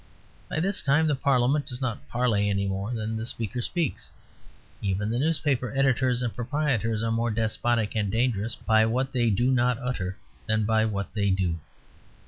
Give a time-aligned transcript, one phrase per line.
[0.49, 4.09] By this time the Parliament does not parley any more than the Speaker speaks.
[4.81, 9.51] Even the newspaper editors and proprietors are more despotic and dangerous by what they do
[9.51, 10.17] not utter
[10.47, 11.59] than by what they do.